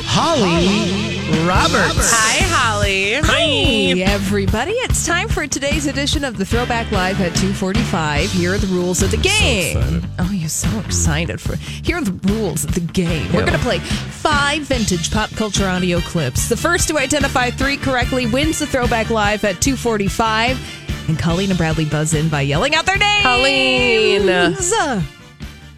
[0.06, 2.12] Holly Roberts.
[2.12, 3.22] Hi, Holly.
[3.22, 4.72] Hey, everybody.
[4.72, 8.32] It's time for today's edition of the Throwback Live at 245.
[8.32, 10.02] Here are the rules of the game.
[10.18, 13.32] oh, you're so excited for Here are the rules of the game.
[13.32, 16.50] We're going to play five vintage pop culture audio clips.
[16.50, 20.79] The first to identify three correctly wins the Throwback Live at 245.
[21.10, 23.24] And Colleen and Bradley buzz in by yelling out their names.
[23.24, 25.04] Colleen.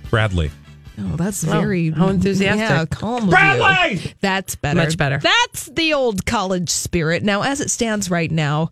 [0.10, 0.52] Bradley.
[1.00, 2.60] Oh, that's Wow, very how enthusiastic.
[2.60, 3.20] Yeah, calm.
[3.20, 3.30] of you.
[3.32, 4.14] Bradley!
[4.20, 4.78] That's better.
[4.78, 5.20] Much better.
[5.20, 7.24] That's the old college spirit.
[7.24, 8.72] Now, as it stands right now,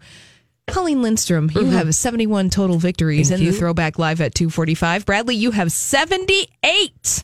[0.68, 3.36] Colleen Lindstrom, you have 71 total victories Mm-hmm.
[3.36, 3.52] Thank in you.
[3.54, 5.06] the throwback live at 245.
[5.06, 7.24] Bradley, you have 78.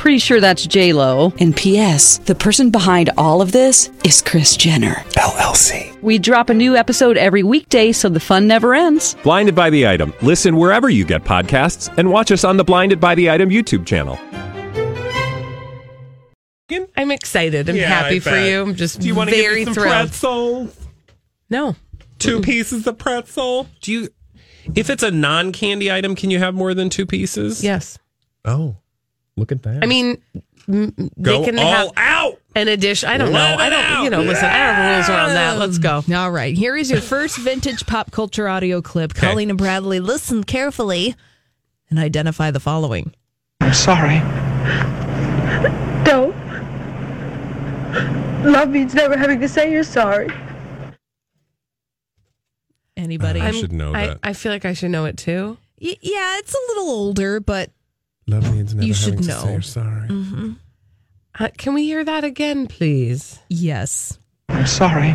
[0.00, 1.30] Pretty sure that's J Lo.
[1.40, 2.18] And P.S.
[2.24, 4.94] The person behind all of this is Kris Jenner.
[5.18, 6.00] LLC.
[6.00, 9.14] We drop a new episode every weekday, so the fun never ends.
[9.22, 10.14] Blinded by the item.
[10.22, 13.84] Listen wherever you get podcasts, and watch us on the Blinded by the Item YouTube
[13.86, 14.18] channel.
[16.96, 17.68] I'm excited.
[17.68, 18.48] I'm Yeah, happy I for bet.
[18.50, 18.62] you.
[18.62, 19.88] I'm just Do you wanna give me very some thrilled.
[19.90, 20.76] pretzels?
[21.50, 21.76] No.
[22.18, 23.66] Two pieces of pretzel.
[23.82, 24.08] Do you?
[24.74, 27.62] If it's a non-candy item, can you have more than two pieces?
[27.62, 27.98] Yes.
[28.46, 28.76] Oh,
[29.40, 29.82] look at that.
[29.82, 30.22] I mean,
[30.68, 32.38] m- Go they can all have out.
[32.54, 33.08] an addition.
[33.08, 33.64] I don't Let know.
[33.64, 33.84] I don't.
[33.84, 34.04] out.
[34.04, 34.44] You know, listen.
[34.44, 35.58] I don't have rules around that.
[35.58, 36.02] Let's go.
[36.14, 36.56] All right.
[36.56, 39.12] Here is your first vintage pop culture audio clip.
[39.16, 39.26] Okay.
[39.26, 41.16] Colleen and Bradley, listen carefully
[41.90, 43.12] and identify the following.
[43.60, 44.20] I'm sorry.
[46.04, 46.34] Don't.
[48.44, 50.28] Love means never having to say you're sorry.
[52.96, 53.40] Anybody?
[53.40, 54.18] I I'm- should know I, that.
[54.22, 55.56] I feel like I should know it too.
[55.80, 57.70] Y- yeah, it's a little older, but
[58.30, 59.40] Love means never You having should to know.
[59.44, 60.08] say you're sorry.
[60.08, 60.56] mhm.
[61.38, 63.38] Uh, can we hear that again, please?
[63.48, 64.18] yes.
[64.48, 65.12] I'm sorry.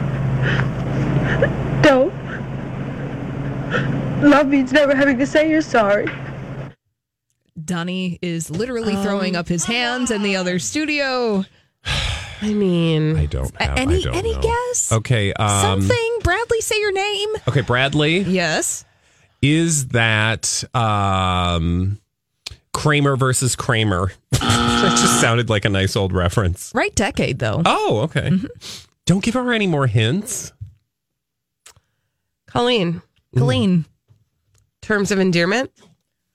[1.82, 2.14] Don't.
[4.24, 6.08] Love means never having to say you're sorry.
[7.64, 11.44] Donnie is literally throwing up his hands in the other studio.
[12.42, 13.78] I mean, I don't have.
[13.78, 14.42] any I don't any know.
[14.42, 14.92] guess?
[14.92, 15.32] Okay.
[15.34, 16.18] Um, Something?
[16.24, 17.30] Bradley, say your name.
[17.48, 18.20] Okay, Bradley.
[18.20, 18.84] Yes.
[19.42, 22.00] Is that um,
[22.76, 24.12] Kramer versus Kramer?
[24.32, 26.72] that just sounded like a nice old reference.
[26.76, 27.62] Right decade though.
[27.66, 28.30] Oh, okay.
[28.30, 28.46] Mm-hmm.
[29.06, 30.52] Don't give her any more hints.
[32.48, 33.02] Colleen,
[33.34, 33.38] mm.
[33.40, 33.86] Colleen.
[34.82, 35.72] terms of endearment.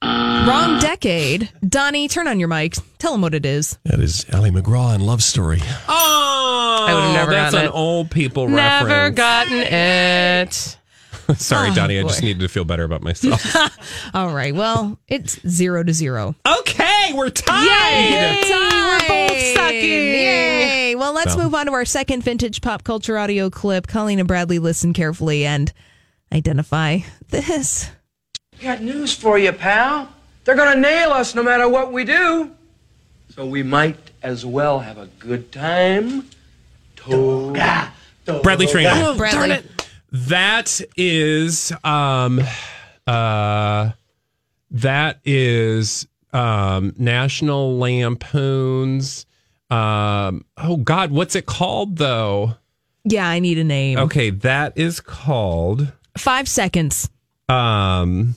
[0.03, 1.51] Wrong decade.
[1.67, 2.75] Donnie, turn on your mic.
[2.99, 3.79] Tell him what it is.
[3.85, 5.61] That is Ali MacGraw in Love Story.
[5.89, 7.77] Oh, I would have never that's gotten an it.
[7.77, 9.17] old people Never reference.
[9.17, 10.79] gotten it.
[11.39, 11.99] Sorry, Oh, Donnie.
[11.99, 13.55] I just needed to feel better about myself.
[14.15, 14.55] All right.
[14.55, 16.35] Well, it's zero to zero.
[16.47, 17.65] okay, we're tied.
[17.65, 18.51] Yay!
[18.51, 19.81] We're both sucking.
[19.81, 20.95] Yay!
[20.97, 21.45] Well, let's Well.
[21.45, 23.87] move on to our second vintage pop culture audio clip.
[23.87, 25.73] Colleen and Bradley listen carefully and
[26.33, 26.99] identify
[27.29, 27.91] this.
[28.63, 30.09] Got news for you, pal.
[30.45, 32.51] They're gonna nail us no matter what we do.
[33.35, 36.27] So we might as well have a good time.
[36.97, 37.93] Toga.
[38.43, 38.91] Bradley Traynor.
[38.95, 39.63] Oh, Bradley.
[40.13, 42.41] That is um
[43.07, 43.91] uh
[44.73, 49.27] that is um National Lampoon's
[49.71, 52.55] um oh god what's it called though
[53.05, 53.99] Yeah, I need a name.
[53.99, 57.09] okay that is called Five seconds.
[57.49, 58.35] um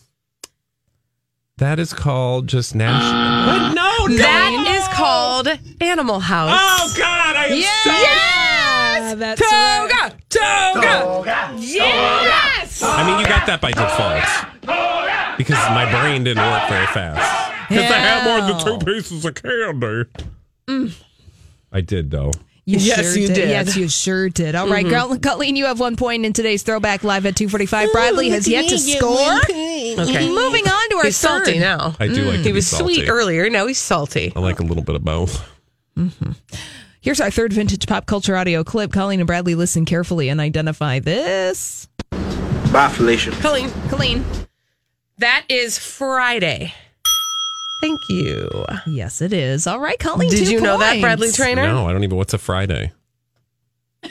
[1.57, 5.47] that is called just national what no no That is called
[5.81, 6.51] Animal House.
[6.53, 8.52] oh god I am so Yeah,
[8.83, 10.13] Ah, that's right.
[10.29, 11.55] Toga!
[11.59, 12.83] Yes!
[12.83, 17.91] I mean you got that by default because my brain didn't work very fast because
[17.91, 20.09] I had more than two pieces of candy
[21.71, 22.31] I did though
[22.65, 23.49] You Yes, sure you did.
[23.49, 24.55] Yes, you sure did.
[24.55, 25.09] All right, mm-hmm.
[25.09, 27.91] Girl- Colleen, you have one point in today's throwback live at 245.
[27.91, 29.09] Bradley has yet to score.
[29.09, 29.95] Okay.
[29.97, 30.33] Mm-hmm.
[30.33, 31.95] Moving on to our He's salty now.
[31.99, 32.43] I do like mm.
[32.43, 32.95] to He be was salty.
[32.95, 33.49] sweet earlier.
[33.49, 34.31] Now he's salty.
[34.35, 35.47] I like a little bit of both
[35.97, 36.31] mm-hmm.
[37.03, 38.93] Here's our third vintage pop culture audio clip.
[38.93, 41.89] Colleen and Bradley listen carefully and identify this.
[42.71, 43.31] Bye, Felicia.
[43.41, 44.23] Colleen, Colleen.
[45.17, 46.73] that is Friday.
[47.81, 48.49] Thank you.
[48.87, 49.67] Yes, it is.
[49.67, 50.29] All right, Colleen.
[50.29, 51.01] Did two you know that.
[51.01, 51.67] Bradley Traynor?
[51.67, 52.93] no I don't even what's a Friday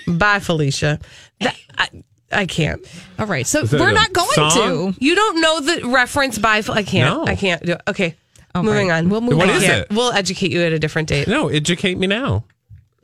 [0.07, 0.99] Bye, Felicia.
[1.41, 1.89] That, I,
[2.31, 2.87] I can't.
[3.19, 4.93] All right, so we're not going song?
[4.93, 5.05] to.
[5.05, 6.63] You don't know the reference by.
[6.69, 7.15] I can't.
[7.17, 7.25] No.
[7.27, 7.81] I can't do it.
[7.89, 8.17] Okay.
[8.55, 9.09] All Moving right, on.
[9.09, 9.57] we'll move What on.
[9.57, 9.87] is it?
[9.91, 11.27] We'll educate you at a different date.
[11.27, 12.45] No, educate me now.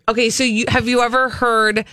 [0.08, 1.84] Okay, so you have you ever heard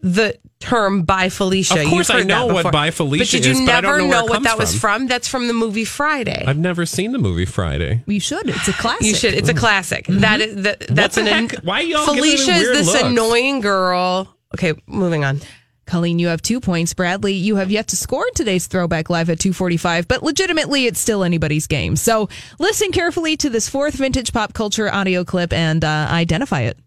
[0.00, 1.82] the term "bye Felicia"?
[1.82, 4.32] Of course I know what "Bye Felicia" but did you is, never don't know what
[4.32, 5.02] comes that was from.
[5.02, 5.06] from?
[5.08, 6.44] That's from the movie Friday.
[6.46, 8.02] I've never seen the movie Friday.
[8.06, 8.48] You should.
[8.48, 9.06] It's a classic.
[9.06, 9.34] you should.
[9.34, 10.06] It's a classic.
[10.08, 11.48] That is that, that's the an.
[11.48, 11.62] heck?
[11.62, 13.02] Why y'all giving me Felicia is this looks?
[13.02, 14.34] annoying girl.
[14.54, 15.40] Okay, moving on.
[15.84, 16.92] Colleen, you have two points.
[16.92, 21.00] Bradley, you have yet to score in today's throwback live at 245, but legitimately, it's
[21.00, 21.96] still anybody's game.
[21.96, 26.78] So listen carefully to this fourth vintage pop culture audio clip and uh, identify it.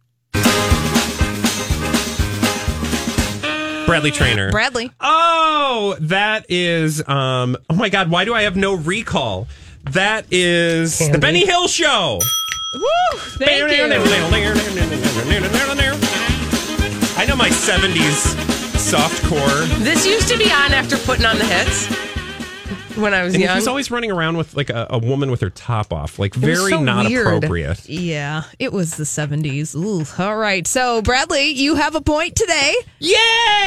[3.91, 4.51] Bradley Traynor.
[4.51, 4.89] Bradley.
[5.01, 9.49] Oh, that is um oh my god, why do I have no recall?
[9.91, 12.19] That is the Benny Hill show.
[12.73, 13.17] Woo!
[13.17, 13.49] Thank
[17.17, 18.33] I know my 70s
[18.79, 19.67] softcore.
[19.83, 22.10] This used to be on after putting on the hits
[22.97, 23.55] when I was And young.
[23.55, 26.71] he's always running around with like a, a woman with her top off, like very
[26.71, 27.27] so not weird.
[27.27, 27.87] appropriate.
[27.89, 29.75] Yeah, it was the 70s.
[29.75, 30.65] Ooh, all right.
[30.67, 32.75] So, Bradley, you have a point today.
[32.99, 33.15] Yay!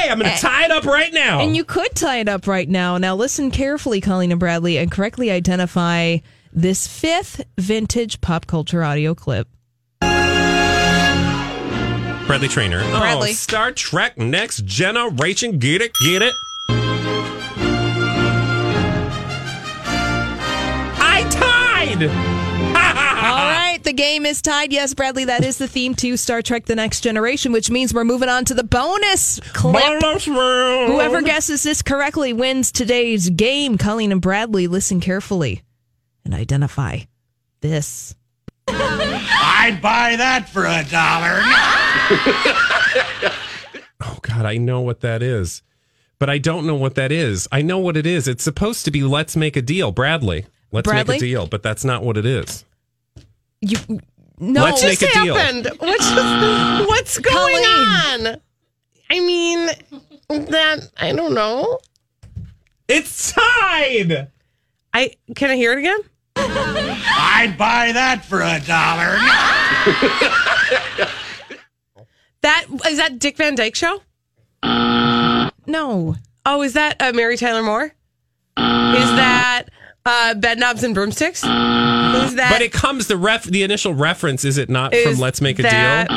[0.09, 1.41] I'm gonna tie it up right now.
[1.41, 2.99] And you could tie it up right now.
[2.99, 6.19] Now, listen carefully, Colleen and Bradley, and correctly identify
[6.53, 9.49] this fifth vintage pop culture audio clip.
[12.27, 12.81] Bradley Traynor.
[12.91, 13.31] Bradley.
[13.31, 15.59] Oh, Star Trek Next Generation.
[15.59, 15.93] Get it?
[16.03, 16.33] Get it?
[21.87, 22.03] Tied!
[22.75, 24.73] All right, the game is tied.
[24.73, 28.05] Yes, Bradley, that is the theme to Star Trek The Next Generation, which means we're
[28.05, 29.83] moving on to the bonus clip.
[30.01, 30.93] Bonus round.
[30.93, 33.79] Whoever guesses this correctly wins today's game.
[33.79, 35.63] Colleen and Bradley, listen carefully
[36.25, 37.01] and identify
[37.61, 38.15] this.
[38.69, 41.41] I'd buy that for a dollar.
[44.07, 45.63] Oh God, I know what that is,
[46.19, 47.49] but I don't know what that is.
[47.51, 48.29] I know what it is.
[48.29, 50.45] It's supposed to be "Let's make a deal," Bradley.
[50.75, 51.15] Let's Bradley?
[51.15, 52.65] make a deal, but that's not what it is.
[53.61, 53.79] You
[54.39, 55.35] no, Let's What's make a deal.
[55.37, 55.71] happened?
[55.79, 58.27] What's just, what's going Colleen.
[58.27, 58.41] on?
[59.09, 59.67] I mean,
[60.51, 61.79] that I don't know.
[62.89, 64.29] It's tied.
[64.93, 66.01] I can I hear it again?
[66.37, 69.17] I'd buy that for a dollar.
[72.43, 74.03] That is that Dick Van Dyke show?
[75.67, 76.17] no.
[76.47, 77.85] Oh, is that uh, Mary Tyler Moore?
[77.85, 77.93] Is
[79.17, 79.65] that
[80.07, 81.39] uh, Bedknobs and Broomsticks?
[81.43, 83.45] Is that But it comes the ref.
[83.45, 86.17] The initial reference is it not Is from "Let's make a that- deal"?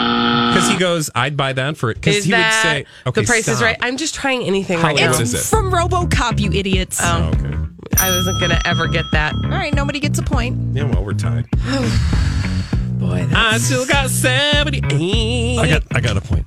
[0.53, 3.21] Because he goes, "I'd buy that for it." Because is he would that say, "Okay,
[3.21, 3.61] the price is stop.
[3.65, 3.77] right"?
[3.81, 5.11] I'm just trying anything How right now.
[5.13, 5.39] old is it?
[5.39, 6.99] From RoboCop, you idiots.
[7.01, 7.55] Oh, okay.
[7.99, 9.33] I wasn't gonna ever get that.
[9.35, 10.57] All right, nobody gets a point.
[10.75, 11.45] Yeah, well, we're tied.
[12.99, 15.57] Boy, I still got seventy.
[15.59, 16.45] I got I got a point.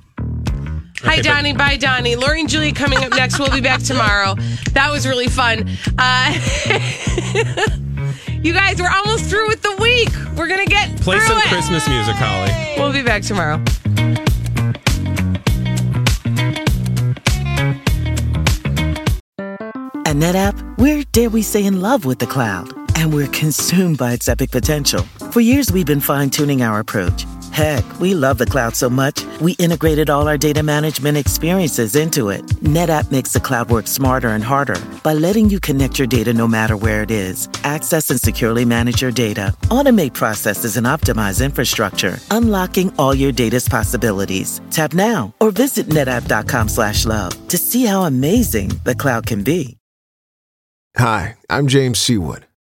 [1.03, 1.53] Hi, Okay, but- Donnie.
[1.53, 2.15] Bye, Donnie.
[2.15, 3.39] Lori and Julie coming up next.
[3.39, 4.35] We'll be back tomorrow.
[4.73, 5.69] That was really fun.
[5.97, 6.33] Uh,
[8.43, 10.09] you guys, we're almost through with the week.
[10.37, 11.45] We're going to get Play through some it.
[11.45, 12.51] Christmas music, Holly.
[12.77, 13.61] We'll be back tomorrow.
[20.05, 24.13] At NetApp, we're, dare we say, in love with the cloud, and we're consumed by
[24.13, 25.03] its epic potential.
[25.31, 29.25] For years, we've been fine tuning our approach, Heck, we love the cloud so much,
[29.41, 32.45] we integrated all our data management experiences into it.
[32.63, 36.47] NetApp makes the cloud work smarter and harder by letting you connect your data no
[36.47, 42.17] matter where it is, access and securely manage your data, automate processes, and optimize infrastructure,
[42.31, 44.61] unlocking all your data's possibilities.
[44.71, 49.77] Tap now or visit netapp.com slash love to see how amazing the cloud can be.
[50.97, 52.43] Hi, I'm James Seawood,